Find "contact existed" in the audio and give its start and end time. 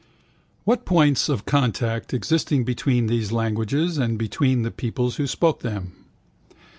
1.45-2.65